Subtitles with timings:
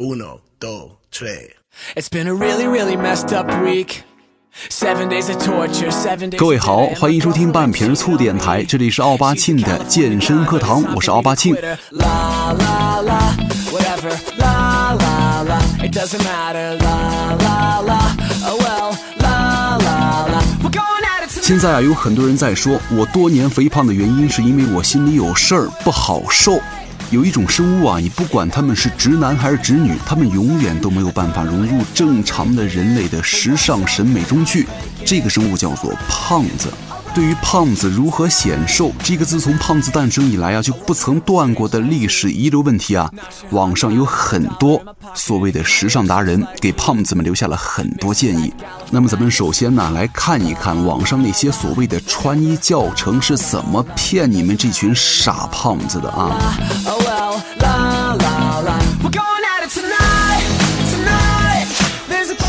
[0.00, 1.56] Uno, dos, tres.
[1.96, 4.04] It's been a really, really messed up week.
[4.68, 6.38] Seven days of torture, seven days.
[6.38, 11.52] 各位好，欢迎收听半瓶醋电台，这里是奥巴庆的健身课堂，我是奥巴庆。
[11.90, 13.18] La la la,
[13.72, 14.16] whatever.
[14.36, 16.76] La la la, it doesn't matter.
[16.78, 18.96] La la la, oh well.
[19.18, 21.42] La la la, we're going at it.
[21.42, 26.60] 现在啊，有很多人在说，我多年肥胖的原因是因为我心里有事儿，不好受。
[27.10, 34.68] 有一种生物啊，你不管他们是直男还是直女，他们永远都没有办法融入正常的人类的时尚审美中去。
[35.06, 36.70] 这个生物叫做胖子。
[37.14, 43.10] 对于胖子如何显瘦，这个自从胖子诞生以来啊，就不曾断过的历史遗留问题啊，
[43.50, 44.80] 网上有很多
[45.14, 48.52] 所谓的时尚达人给胖子们留下了很多建议。
[48.90, 56.38] 那么咱们首先呢，来看一看网上那些所谓的穿衣教程是怎么骗你们这群傻胖子的啊！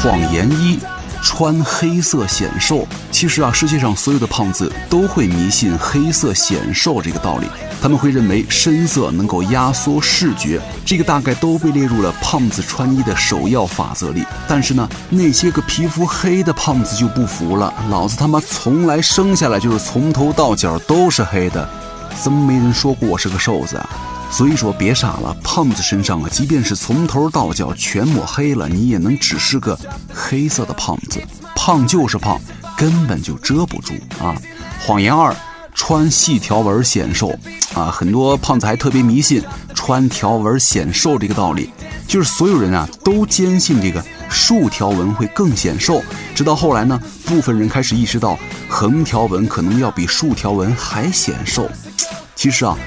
[0.09, 0.79] 谎言一，
[1.21, 2.83] 穿黑色显瘦。
[3.11, 7.45] 其实啊，世界上所有的胖子都会迷信黑色显瘦这个道理，
[7.79, 14.25] 他们会认为深色能够压缩视觉，这个大概都被列入了胖子穿衣的首要法则里。
[14.47, 21.69] 但是呢，那些个皮肤黑的胖子就不服了，老子他妈从来生下来就是从头到脚都是黑的，
[22.19, 23.87] 怎么没人说过我是个瘦子啊？
[24.31, 29.77] 所以说别傻了，胖子身上啊，即便是从头到脚全抹黑了，你也能只是个
[30.13, 31.19] 黑色的胖子。
[31.55, 32.39] 胖就是胖，
[32.77, 34.33] 根本就遮不住啊！
[34.79, 35.35] 谎言二，
[35.73, 37.37] 穿细条纹显瘦
[37.73, 37.91] 啊！
[37.91, 41.71] 很多胖子还特别迷信穿条纹显瘦这个道理，
[42.07, 46.01] 就是所有人啊都坚信这个竖条纹会更显瘦，
[46.33, 51.69] 直到后来呢，部分人开始意识到横条纹可能要比竖条纹还显瘦。
[52.35, 52.77] 其实啊。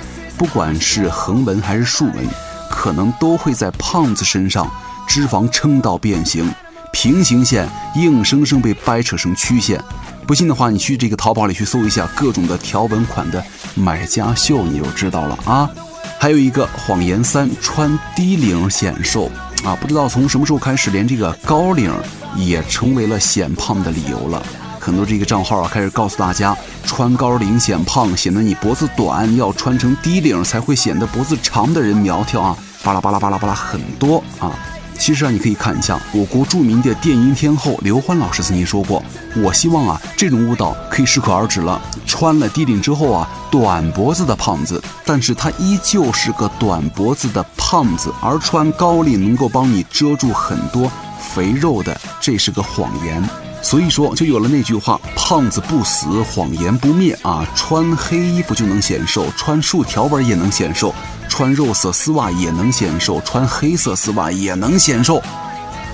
[0.42, 2.28] 不管是横纹还是竖纹，
[2.68, 4.68] 可能都会在胖子身上
[5.06, 6.52] 脂肪撑到变形，
[6.92, 9.80] 平行线硬生生被掰扯成曲线。
[10.26, 13.40] 不信的话，你去这个淘宝里去搜一下各种的条纹款的
[13.76, 15.70] 买家秀，你就知道了啊。
[16.18, 19.30] 还有一个谎言三，穿低领显瘦
[19.62, 21.88] 啊，不知道从什么时候开始，连这个高领
[22.34, 24.44] 也成为了显胖的理由了。
[24.84, 34.50] 很多这个账号啊，开始告诉大家，穿高领显胖，显得你脖子短，要穿成低领才会显得脖子长的人苗条啊，巴拉巴拉巴拉巴拉很多啊。
[34.98, 39.00] 其实啊，你可以看一下我国著名的电音天后刘欢老师曾经说过，
[39.36, 41.80] 我希望啊，这种舞蹈可以适可而止了。
[42.04, 50.90] 穿了低领之后啊，短脖子的胖子，但是他依旧是个短脖子的胖子，而穿高领能够帮你遮住很多
[51.34, 53.22] 肥肉的，这是个谎言。
[53.62, 57.46] 所以说，就有了那句话：“胖子不死，谎言不灭啊！
[57.54, 60.92] 穿黑衣服就能显瘦，穿竖条纹也能显瘦，
[61.28, 65.22] 穿肉色丝袜也能显瘦，穿黑色丝袜也能显瘦。”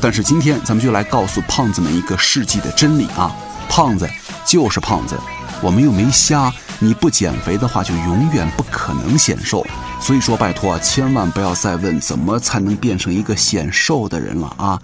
[0.00, 3.30] 但是今天咱们就来告诉胖子们一个世纪的真理啊：
[3.68, 4.08] 胖子
[4.46, 5.14] 就是胖子，
[5.60, 6.50] 我们又没瞎。
[6.78, 9.66] 你不减肥的话，就永远不可能显瘦。
[10.00, 14.80] 所以说，拜托啊，千万不要再问怎么才能变成一个显瘦的人了啊！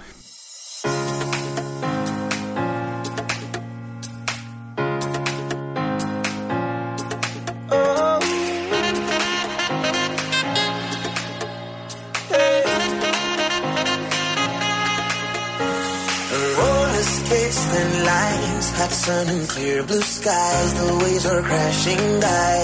[18.84, 20.74] Hot sun and clear blue skies.
[20.74, 22.58] The waves were crashing by.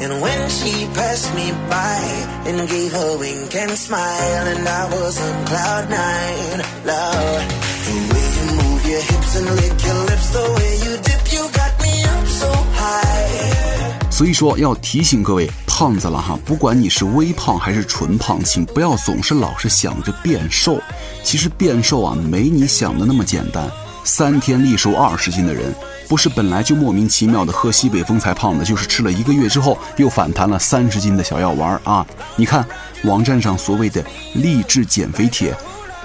[0.00, 2.00] And when she passed me by
[2.48, 7.44] and gave a wink and smile, and I was on cloud nine, Lord,
[7.84, 11.42] the way you move your hips and lick your lips, the way you dip, you
[11.52, 12.50] got me up so
[12.80, 14.10] high.
[14.10, 20.80] 所以说要提醒各位胖子了哈，不管你是微胖还是纯胖，请不要总是老是想着变瘦。
[21.22, 23.70] 其实变瘦啊，没你想的那么简单。
[24.04, 25.74] 三天力瘦二十斤的人，
[26.06, 32.06] 不是本来就莫名其妙的喝西北风才胖的，就是吃了一个月之后又反弹了三十斤的小药丸啊！
[32.36, 32.64] 你看
[33.04, 34.04] 网站上所谓的
[34.34, 35.54] 励志减肥帖。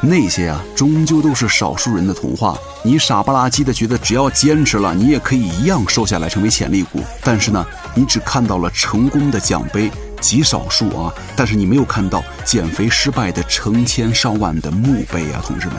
[0.01, 2.57] 那些啊，终究都是少数人的童话。
[2.83, 7.01] 你傻不拉几的觉得只要坚持了，你也可以一样瘦下来成为潜力股。
[7.21, 9.91] 但是呢，你只看到了成功的奖杯，
[10.21, 11.13] 极少数啊。
[11.35, 15.75] 但是你没有看到减肥失败的成千上万的墓碑啊，同志们。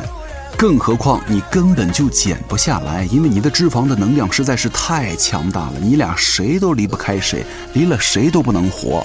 [0.61, 9.03] 更何况你根本就减不下来，因为你的脂肪的能量实在是太强大了，你俩谁都离不开谁，离了谁都不能活。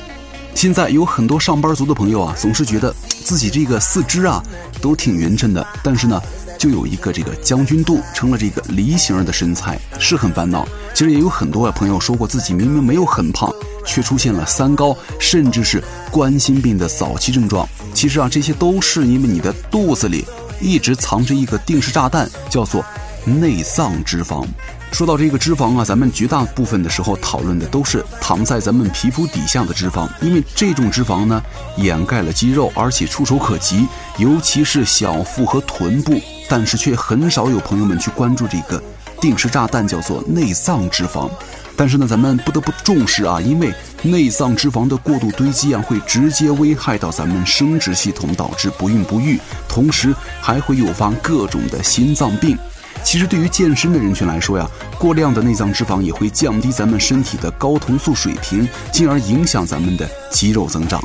[0.54, 2.94] 现在有很多上班族的朋友啊，总是觉得
[3.24, 4.44] 自己这个四肢啊
[4.82, 6.22] 都挺匀称的，但是呢，
[6.60, 10.68] 就有一个这个将军肚成了这个梨形的身材，是很烦恼。
[10.94, 13.50] 其实也有很多朋友说过自己明明没有很胖，
[13.86, 15.82] 却出现了三高，甚至是
[16.12, 17.66] 冠心病的早期症状。
[17.94, 20.26] 其实啊，这些都是因为你的肚子里
[20.60, 22.84] 一直藏着一个定时炸弹，叫做
[23.26, 24.46] 内脏脂肪。
[24.92, 31.44] 说到这个脂肪啊，咱们绝大部分的时候讨论的都是躺在咱们皮肤底下的脂肪，因为这种脂肪呢
[31.78, 33.86] 掩盖了肌肉，而且触手可及，
[34.18, 36.20] 尤其是小腹和臀部。
[36.48, 38.82] 但是却很少有朋友们去关注这个
[39.20, 41.28] 定时炸弹，叫做内脏脂肪。
[41.78, 52.58] 但是呢，咱们不得不重视啊，因为内脏脂肪的过度堆积啊，会直接危害到咱们生殖系统，导致不孕不育，同时还会诱发各种的心脏病。
[53.04, 54.68] 其实对于健身的人群来说呀，
[54.98, 61.02] 过量的内脏脂肪也会降低咱们身体的睾酮素水平，进而影响咱们的肌肉增长。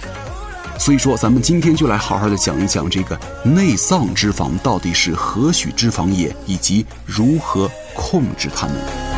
[0.79, 9.10] 所以说，咱们今天就来好好的讲一讲这个内脏脂肪到底是何许脂肪也，以及如何控制它们。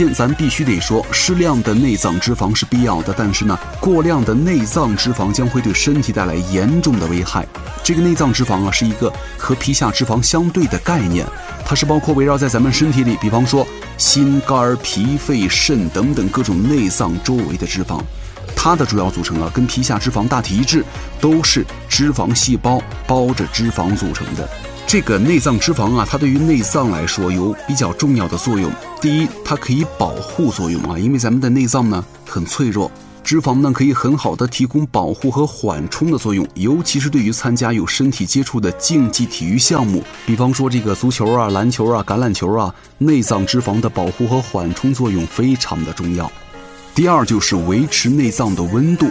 [0.00, 7.46] 先，咱必须得说，适量的内脏脂肪是必要的，但是呢，过量的内脏脂肪将会对身体带来严重的危害。
[7.84, 11.26] 这个内脏脂肪啊，是一个和皮下脂肪相对的概念，
[11.66, 13.66] 它是包括围绕在咱们身体里，比方说
[13.98, 18.00] 心、肝、脾、肺、肾等等各种内脏周围的脂肪。
[18.56, 20.82] 它的主要组成啊，跟皮下脂肪大体一致，
[21.20, 24.48] 都是脂肪细胞包着脂肪组成的。
[24.90, 28.68] 这个内脏脂肪啊，它对于内脏来说有比较重要的作用。
[29.00, 32.90] 第一，它可以保护作用啊，因为咱们的内脏呢很脆弱，
[33.22, 46.28] 脂肪呢可以很好的提供保护和缓冲的作用，尤其是对于参加有身体接触的竞技体育项目，比方说这个足球啊、篮球啊、橄榄球啊，内脏脂肪的保护和缓冲作用非常的重要。
[46.96, 49.06] 第二就是维持内脏的温度。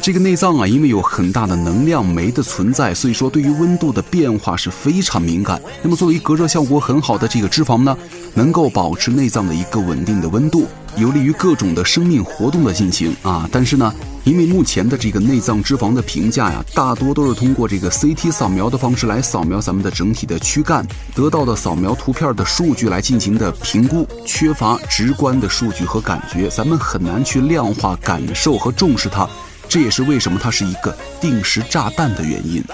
[0.00, 5.60] 这个内脏啊，因为有很大的能量酶的存在，所以说对于温度的变化是非常敏感。
[5.82, 7.96] 那么作为隔热效果很好的这个脂肪呢，
[8.32, 10.66] 能够保持内脏的一个稳定的温度，
[10.96, 13.46] 有利于各种的生命活动的进行啊。
[13.52, 13.92] 但是呢，
[14.24, 29.28] 因为目前的这个内脏脂肪的评价呀，大多都是通过这个 CT 扫描的方式来扫描咱们的整体的躯干，得到的扫描图片的数据来进行的评估，缺乏直观的数据和感觉，咱们很难去量化、感受和重视它。
[29.68, 32.64] 这也是为什么它是一个定时炸弹的原因。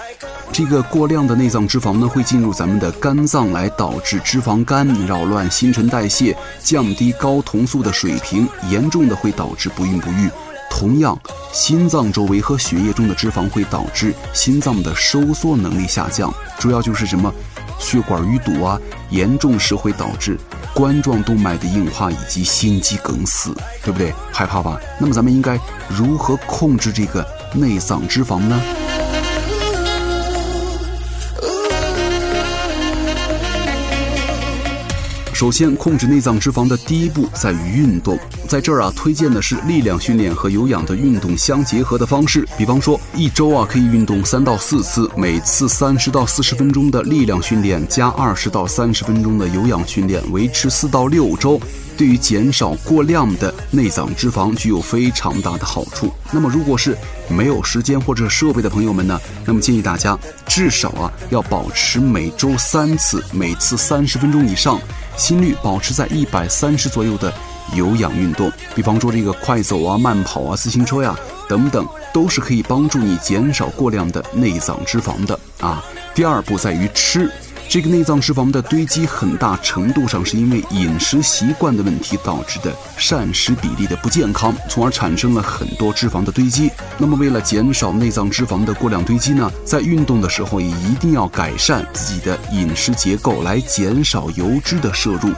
[0.51, 10.29] 这个过量的内脏脂肪呢，会进入咱们的肝脏，来导致脂肪肝，扰乱新陈代谢，降低睾酮素的水平，严重的会导致不孕不育。
[10.71, 11.17] 同样，
[11.53, 17.33] 心脏周围和血液中的脂肪会导致心脏的收缩能力下降，主要就是什么
[17.79, 18.79] 血管淤堵啊，
[19.09, 20.37] 严重时会导致。
[20.73, 24.13] 冠状动脉的硬化以及心肌梗死，对不对？
[24.31, 24.77] 害怕吧？
[24.99, 28.59] 那么咱们应该如何控制这个内脏脂肪呢？
[35.35, 38.17] 首先，控制内脏脂肪的第一步在于运动。
[38.47, 42.47] 在这儿啊，推荐的是力量训练和有氧的运动相结合的方式。
[42.57, 51.59] 比方说，一周啊可以运动三到四次，每次三十到四十分钟的力量训练加二十到三十分钟的有氧训练，维持四到六周，
[51.97, 56.09] 对于减少过量的内脏脂肪具有非常大的好处。
[56.31, 56.97] 那么，如果是
[57.27, 60.17] 没有时间或者设备的朋友们呢，那么建议大家
[60.47, 64.79] 至少啊要保持每周三次，每次三十分钟以上。
[65.17, 67.33] 心率保持在一百三十左右的
[67.73, 71.15] 有氧运动，比方说这个快走啊、慢跑啊、自行车呀
[71.49, 75.83] 等等，都是可以帮助你减少过量的内脏脂肪的啊。
[76.13, 77.31] 第二步在于吃。
[77.67, 86.71] 这个内脏脂肪的堆积，很大程度上是因为饮食习惯的问题导致的膳食比例的不健康，从而产生了很多脂肪的堆积。
[86.97, 95.31] 那么，为了减少内脏脂肪的过量堆积呢，在运动的时候也一定要改善自己的饮食结构，来减少油脂的摄入。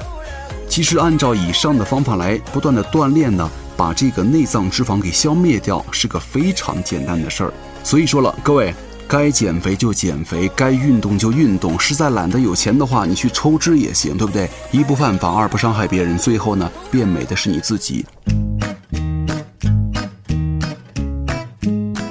[0.70, 7.54] 其实，按照以上的方法来不断的锻炼呢，把这个内脏脂肪给消灭掉，是个非常简单的事儿。
[7.84, 8.76] 所以说了，各位。
[9.08, 11.80] 该减肥就减肥，该运动就运动。
[11.80, 14.50] 实在懒得有钱的话，你去抽脂也行，对不对？
[14.70, 18.06] 一不犯法，二不伤害别人，最后呢，变美的是你自己。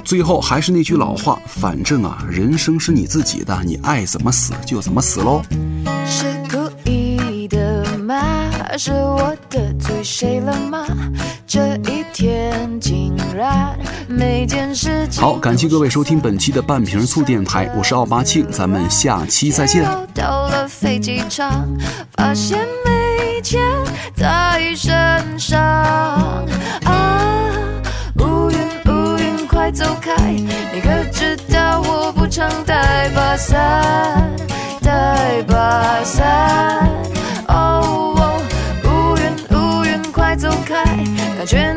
[0.03, 5.43] 最后还是那句老话，反正啊，人生是你自己的，你爱怎么死就怎么死喽。
[6.05, 8.23] 是故意的吗？
[8.75, 10.83] 是我得罪谁了吗？
[11.45, 13.77] 这一天竟然。
[15.19, 19.83] 好，感谢各位收听本期的半瓶醋电台，我是奥巴庆，咱们下期再见。
[20.13, 21.67] 到了飞机场，
[22.15, 23.61] 发现没钱
[24.15, 25.59] 在身上
[26.85, 27.51] 啊，
[28.19, 29.69] 乌云乌云快。
[29.71, 30.15] 走开。
[30.31, 34.31] 你可知道我不常带把伞，
[34.81, 36.89] 带把伞。
[37.49, 38.39] 哦，
[38.85, 39.23] 乌云
[39.57, 40.85] 乌云快走开，
[41.37, 41.73] 感觉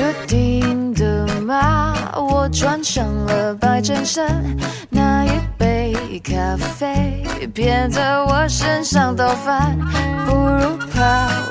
[0.00, 1.92] 注定的吗？
[2.16, 4.42] 我穿上了白衬衫，
[4.88, 9.78] 那一杯咖啡别在我身上倒翻，
[10.24, 11.02] 不如跑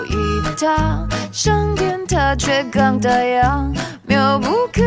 [0.05, 3.71] 一趟上天它却刚打烊，
[4.07, 4.81] 妙不可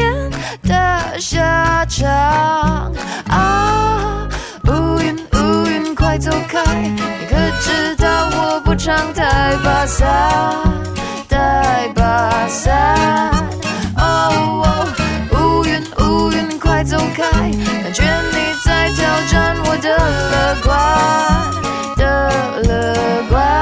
[0.00, 0.30] 言
[0.62, 2.90] 的下场
[3.28, 4.26] 啊！
[4.66, 10.06] 乌云乌云快走开，你可知道我不常带把伞？
[12.54, 13.32] 伞，
[13.96, 14.62] 哦。
[14.64, 14.86] 哦，
[15.32, 17.22] 乌云乌云快走开，
[17.82, 19.88] 感觉你在挑战我的
[20.30, 20.66] 乐观
[21.96, 22.02] 的
[22.62, 22.72] 乐
[23.28, 23.53] 观。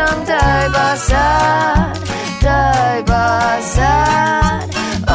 [0.00, 1.92] 想带把伞，
[2.40, 4.66] 带把伞。
[5.06, 5.12] 哦，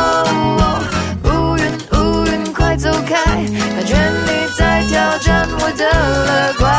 [1.24, 1.64] 乌云
[1.94, 3.16] 乌云快走开！
[3.16, 3.96] 感觉
[4.28, 5.84] 你在挑战我的
[6.28, 6.70] 乐观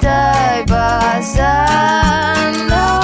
[0.00, 1.66] 带把伞，
[2.68, 3.03] 带